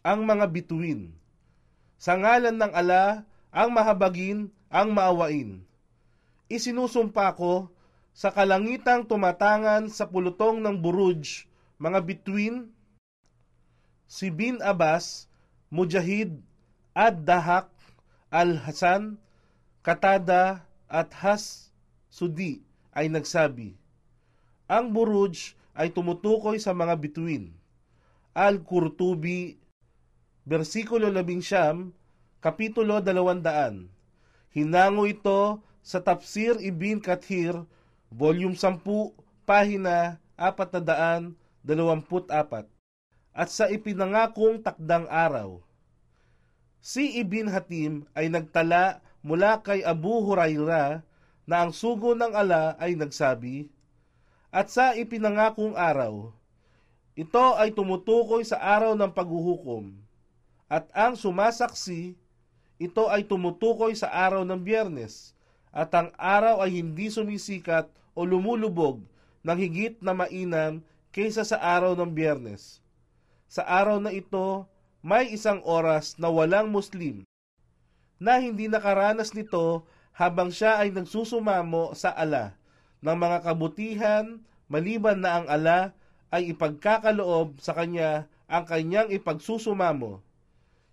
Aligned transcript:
Ang 0.00 0.24
mga 0.24 0.48
bituin 0.48 1.12
Sa 2.00 2.16
ngalan 2.16 2.56
ng 2.56 2.72
ala, 2.72 3.28
ang 3.52 3.68
mahabagin, 3.76 4.48
ang 4.72 4.96
maawain. 4.96 5.60
Isinusumpa 6.48 7.36
ko 7.36 7.68
sa 8.16 8.32
kalangitang 8.32 9.04
tumatangan 9.04 9.92
sa 9.92 10.08
pulutong 10.08 10.64
ng 10.64 10.80
Buruj, 10.80 11.44
mga 11.76 12.00
bituin, 12.00 12.72
si 14.08 14.32
Bin 14.32 14.64
Abbas, 14.64 15.28
Mujahid, 15.68 16.40
Ad-Dahak, 16.96 17.68
Al-Hasan, 18.32 19.20
Katada, 19.84 20.64
at 20.88 21.12
Has 21.20 21.68
Sudi 22.08 22.64
ay 22.96 23.12
nagsabi, 23.12 23.76
Ang 24.66 24.96
Buruj 24.96 25.54
ay 25.76 25.92
tumutukoy 25.92 26.56
sa 26.56 26.72
mga 26.72 26.96
bituin. 26.96 27.52
Al-Qurtubi, 28.34 29.59
versikulo 30.44 31.08
11, 31.12 31.92
kapitulo 32.40 33.00
200. 33.00 33.88
Hinango 34.50 35.06
ito 35.06 35.62
sa 35.80 36.02
Tafsir 36.02 36.58
Ibn 36.58 37.00
Kathir, 37.00 37.54
volume 38.10 38.58
10, 38.58 39.14
pahina 39.46 40.18
424, 40.36 42.66
at 43.30 43.48
sa 43.48 43.70
ipinangakong 43.70 44.58
takdang 44.64 45.06
araw. 45.06 45.62
Si 46.80 47.20
Ibn 47.20 47.52
Hatim 47.52 48.08
ay 48.16 48.32
nagtala 48.32 49.04
mula 49.20 49.60
kay 49.60 49.84
Abu 49.84 50.24
Huraira 50.24 51.04
na 51.44 51.60
ang 51.62 51.76
sugo 51.76 52.16
ng 52.16 52.32
ala 52.32 52.74
ay 52.80 52.96
nagsabi, 52.96 53.68
At 54.50 54.66
sa 54.66 54.98
ipinangakong 54.98 55.78
araw, 55.78 56.34
ito 57.14 57.46
ay 57.54 57.70
tumutukoy 57.70 58.42
sa 58.42 58.58
araw 58.58 58.98
ng 58.98 59.14
paghuhukom, 59.14 59.94
at 60.70 60.86
ang 60.94 61.18
sumasaksi, 61.18 62.14
ito 62.78 63.10
ay 63.10 63.26
tumutukoy 63.26 63.90
sa 63.98 64.06
araw 64.06 64.46
ng 64.46 64.62
biyernes, 64.62 65.34
at 65.74 65.90
ang 65.90 66.14
araw 66.14 66.62
ay 66.62 66.78
hindi 66.78 67.10
sumisikat 67.10 67.90
o 68.14 68.22
lumulubog 68.22 69.02
ng 69.42 69.58
higit 69.58 69.98
na 69.98 70.14
mainam 70.14 70.78
kaysa 71.10 71.42
sa 71.42 71.58
araw 71.58 71.98
ng 71.98 72.14
biyernes. 72.14 72.78
Sa 73.50 73.66
araw 73.66 73.98
na 73.98 74.14
ito, 74.14 74.70
may 75.02 75.34
isang 75.34 75.58
oras 75.66 76.14
na 76.22 76.30
walang 76.30 76.70
Muslim 76.70 77.26
na 78.20 78.38
hindi 78.38 78.70
nakaranas 78.70 79.32
nito 79.34 79.82
habang 80.12 80.52
siya 80.52 80.78
ay 80.78 80.92
nagsusumamo 80.92 81.96
sa 81.96 82.12
ala 82.12 82.54
ng 83.00 83.16
mga 83.16 83.38
kabutihan 83.42 84.26
maliban 84.68 85.18
na 85.18 85.40
ang 85.40 85.46
ala 85.48 85.96
ay 86.30 86.52
ipagkakaloob 86.54 87.58
sa 87.58 87.74
kanya 87.74 88.28
ang 88.46 88.68
kanyang 88.68 89.08
ipagsusumamo. 89.10 90.22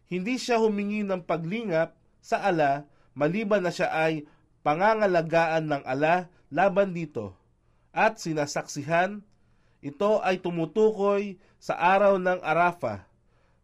Hindi 0.07 0.39
siya 0.39 0.63
humingi 0.63 1.03
ng 1.03 1.23
paglingap 1.23 1.91
sa 2.23 2.47
ala 2.47 2.87
maliban 3.17 3.65
na 3.65 3.73
siya 3.73 3.89
ay 3.91 4.29
pangangalagaan 4.61 5.65
ng 5.67 5.83
ala 5.83 6.29
laban 6.53 6.93
dito. 6.93 7.33
At 7.89 8.21
sinasaksihan, 8.21 9.25
ito 9.81 10.21
ay 10.21 10.37
tumutukoy 10.37 11.41
sa 11.57 11.73
araw 11.73 12.21
ng 12.21 12.37
Arafa, 12.45 13.09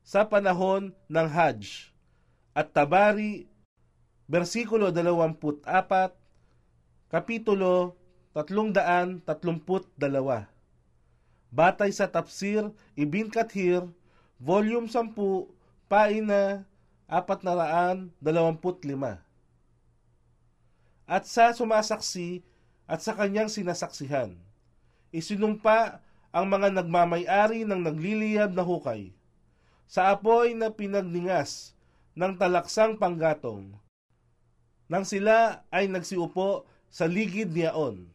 sa 0.02 0.26
panahon 0.26 0.90
ng 1.06 1.28
Hajj. 1.30 1.94
At 2.58 2.74
Tabari, 2.74 3.46
versikulo 4.26 4.90
24, 4.90 5.70
kapitulo 7.14 7.94
332. 8.34 9.22
Batay 11.54 11.94
sa 11.94 12.10
Tafsir 12.10 12.74
Ibn 12.98 13.30
Kathir, 13.30 13.86
volume 14.42 14.90
10, 14.90 15.14
paina 15.94 16.66
425. 17.06 18.18
At 21.06 21.30
sa 21.30 21.54
sumasaksi 21.54 22.42
at 22.90 23.06
sa 23.06 23.14
kanyang 23.14 23.46
sinasaksihan, 23.46 24.34
isinumpa 25.14 26.02
ang 26.34 26.50
mga 26.50 26.82
nagmamayari 26.82 27.62
ng 27.70 27.78
nagliliyab 27.86 28.58
na 28.58 28.66
hukay 28.66 29.14
sa 29.86 30.10
apoy 30.10 30.58
na 30.58 30.74
pinagningas 30.74 31.78
ng 32.18 32.42
talaksang 32.42 32.98
panggatong 32.98 33.78
nang 34.90 35.06
sila 35.06 35.62
ay 35.70 35.86
nagsiupo 35.86 36.66
sa 36.90 37.06
ligid 37.06 37.54
niyaon 37.54 38.10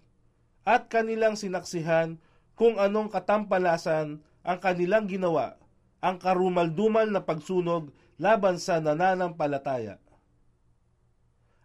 at 0.66 0.90
kanilang 0.90 1.38
sinaksihan 1.38 2.18
kung 2.58 2.82
anong 2.82 3.06
katampalasan 3.06 4.18
ang 4.42 4.58
kanilang 4.58 5.06
ginawa 5.06 5.54
ang 5.98 6.20
karumaldumal 6.22 7.10
na 7.10 7.22
pagsunog 7.24 7.90
laban 8.18 8.58
sa 8.58 8.78
nananampalataya. 8.78 9.98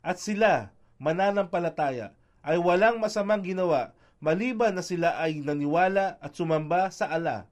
At 0.04 0.20
sila, 0.20 0.76
mananampalataya, 1.00 2.14
ay 2.44 2.60
walang 2.60 3.00
masamang 3.00 3.46
ginawa 3.46 3.96
maliban 4.24 4.72
na 4.72 4.80
sila 4.80 5.20
ay 5.20 5.44
naniwala 5.44 6.16
at 6.24 6.32
sumamba 6.32 6.88
sa 6.96 7.12
ala, 7.12 7.52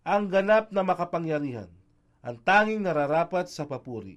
ang 0.00 0.32
ganap 0.32 0.72
na 0.72 0.80
makapangyarihan, 0.80 1.68
ang 2.24 2.40
tanging 2.40 2.80
nararapat 2.80 3.52
sa 3.52 3.68
papuri. 3.68 4.16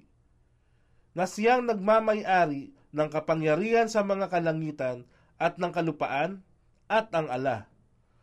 Na 1.12 1.28
siyang 1.28 1.68
nagmamay-ari 1.68 2.72
ng 2.96 3.08
kapangyarihan 3.12 3.92
sa 3.92 4.00
mga 4.00 4.32
kalangitan 4.32 5.04
at 5.36 5.60
ng 5.60 5.68
kalupaan 5.68 6.40
at 6.88 7.12
ang 7.12 7.28
ala, 7.28 7.68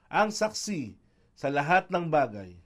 ang 0.10 0.34
saksi 0.34 0.98
sa 1.38 1.54
lahat 1.54 1.94
ng 1.94 2.10
bagay. 2.10 2.58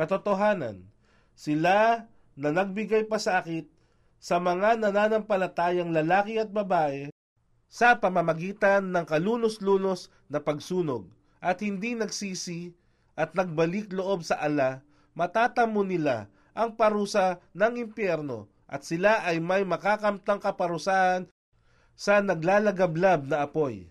Katotohanan, 0.00 0.88
sila 1.36 2.08
na 2.32 2.48
nagbigay 2.48 3.04
pasakit 3.04 3.68
sa 4.16 4.40
mga 4.40 4.80
nananampalatayang 4.80 5.92
lalaki 5.92 6.40
at 6.40 6.48
babae 6.48 7.12
sa 7.68 8.00
pamamagitan 8.00 8.96
ng 8.96 9.04
kalunos-lunos 9.04 10.08
na 10.32 10.40
pagsunog 10.40 11.04
at 11.44 11.60
hindi 11.60 11.92
nagsisi 11.92 12.72
at 13.12 13.36
nagbalik 13.36 13.92
loob 13.92 14.24
sa 14.24 14.40
ala, 14.40 14.80
matatamo 15.12 15.84
nila 15.84 16.32
ang 16.56 16.80
parusa 16.80 17.36
ng 17.52 17.84
impyerno 17.84 18.48
at 18.72 18.88
sila 18.88 19.20
ay 19.20 19.36
may 19.36 19.68
makakamtang 19.68 20.40
kaparusahan 20.40 21.28
sa 21.92 22.24
naglalagablab 22.24 23.28
na 23.28 23.44
apoy. 23.44 23.84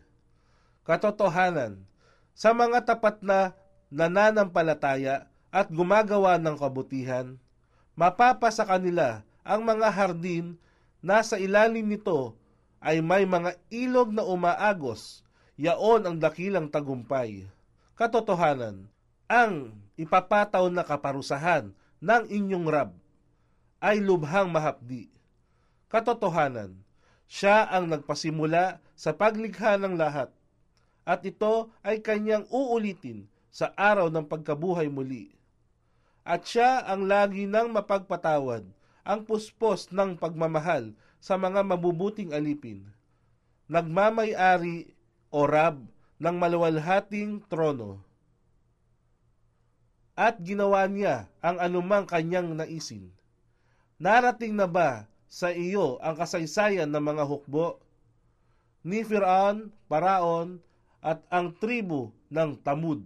Katotohanan, 0.89 1.85
sa 2.33 2.57
mga 2.57 2.97
tapat 2.97 3.21
na 3.21 3.53
nananampalataya 3.93 5.28
at 5.49 5.69
gumagawa 5.73 6.37
ng 6.37 6.55
kabutihan, 6.57 7.37
mapapa 7.97 8.53
sa 8.53 8.65
kanila 8.65 9.25
ang 9.41 9.65
mga 9.65 9.89
hardin 9.89 10.57
na 11.01 11.25
sa 11.25 11.41
ilalim 11.41 11.89
nito 11.89 12.37
ay 12.79 13.01
may 13.01 13.25
mga 13.25 13.57
ilog 13.73 14.13
na 14.13 14.23
umaagos, 14.23 15.25
yaon 15.59 16.05
ang 16.05 16.15
dakilang 16.15 16.71
tagumpay. 16.71 17.43
Katotohanan, 17.97 18.87
ang 19.27 19.75
ipapataw 19.99 20.71
na 20.71 20.87
kaparusahan 20.87 21.75
ng 21.99 22.23
inyong 22.31 22.67
Rab 22.71 22.91
ay 23.83 23.99
lubhang 23.99 24.47
mahapdi. 24.47 25.11
Katotohanan, 25.91 26.79
siya 27.29 27.67
ang 27.67 27.89
nagpasimula 27.91 28.79
sa 28.93 29.11
paglikha 29.15 29.75
ng 29.79 29.95
lahat, 29.99 30.31
at 31.03 31.25
ito 31.25 31.73
ay 31.81 31.99
kanyang 31.99 32.45
uulitin 32.53 33.25
sa 33.49 33.73
araw 33.73 34.13
ng 34.13 34.29
pagkabuhay 34.29 34.87
muli. 34.87 35.38
At 36.29 36.45
siya 36.45 36.85
ang 36.85 37.09
lagi 37.09 37.49
nang 37.49 37.73
mapagpatawad, 37.73 38.61
ang 39.01 39.19
puspos 39.25 39.89
ng 39.89 40.13
pagmamahal 40.13 40.93
sa 41.17 41.41
mga 41.41 41.65
mabubuting 41.65 42.37
alipin. 42.37 42.85
Nagmamay-ari 43.65 44.93
o 45.33 45.49
rab 45.49 45.81
ng 46.21 46.35
maluwalhating 46.37 47.41
trono. 47.49 48.05
At 50.13 50.37
ginawa 50.45 50.85
niya 50.85 51.25
ang 51.41 51.57
anumang 51.57 52.05
kanyang 52.05 52.53
naisin. 52.53 53.09
Narating 53.97 54.53
na 54.53 54.69
ba 54.69 55.09
sa 55.25 55.49
iyo 55.49 55.97
ang 55.97 56.13
kasaysayan 56.13 56.93
ng 56.93 57.09
mga 57.09 57.25
hukbo 57.25 57.81
ni 58.85 59.01
Firaun, 59.01 59.73
Paraon, 59.89 60.61
at 61.01 61.25
ang 61.33 61.57
tribu 61.57 62.13
ng 62.29 62.53
Tamud. 62.61 63.01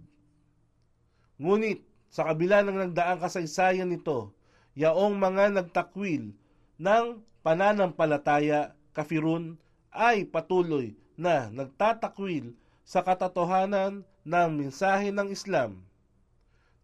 Ngunit 1.40 1.93
sa 2.14 2.30
kabila 2.30 2.62
ng 2.62 2.78
nagdaang 2.78 3.18
kasaysayan 3.18 3.90
nito, 3.90 4.30
yaong 4.78 5.18
mga 5.18 5.50
nagtakwil 5.50 6.30
ng 6.78 7.06
pananampalataya 7.42 8.78
kafirun 8.94 9.58
ay 9.90 10.22
patuloy 10.22 10.94
na 11.18 11.50
nagtatakwil 11.50 12.54
sa 12.86 13.02
katotohanan 13.02 14.06
ng 14.22 14.50
mensahe 14.54 15.10
ng 15.10 15.26
Islam. 15.34 15.82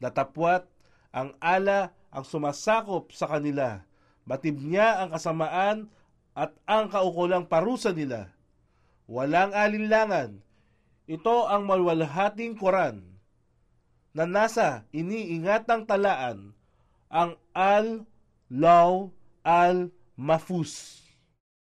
Natapwat 0.03 0.67
ang 1.15 1.38
ala 1.38 1.94
ang 2.11 2.27
sumasakop 2.27 3.15
sa 3.15 3.31
kanila, 3.31 3.87
batib 4.27 4.59
niya 4.59 4.99
ang 4.99 5.15
kasamaan 5.15 5.87
at 6.35 6.50
ang 6.67 6.91
kaukulang 6.91 7.47
parusa 7.47 7.94
nila. 7.94 8.35
Walang 9.06 9.55
alinlangan, 9.55 10.43
ito 11.06 11.47
ang 11.47 11.71
malwalhating 11.71 12.59
Quran 12.59 13.10
na 14.11 14.27
nasa 14.27 14.87
iniingatang 14.91 15.87
talaan 15.87 16.51
ang 17.11 17.35
Al-Law 17.55 19.11
Al-Mafus. 19.43 21.03